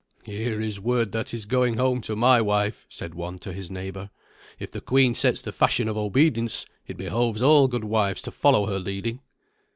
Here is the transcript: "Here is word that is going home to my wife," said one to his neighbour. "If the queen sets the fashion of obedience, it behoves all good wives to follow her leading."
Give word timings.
"Here 0.23 0.59
is 0.59 0.79
word 0.79 1.11
that 1.11 1.31
is 1.31 1.45
going 1.45 1.77
home 1.77 2.01
to 2.01 2.15
my 2.15 2.41
wife," 2.41 2.87
said 2.89 3.13
one 3.13 3.37
to 3.37 3.53
his 3.53 3.69
neighbour. 3.69 4.09
"If 4.57 4.71
the 4.71 4.81
queen 4.81 5.13
sets 5.13 5.41
the 5.43 5.51
fashion 5.51 5.87
of 5.87 5.95
obedience, 5.95 6.65
it 6.87 6.97
behoves 6.97 7.43
all 7.43 7.67
good 7.67 7.83
wives 7.83 8.23
to 8.23 8.31
follow 8.31 8.65
her 8.65 8.79
leading." 8.79 9.19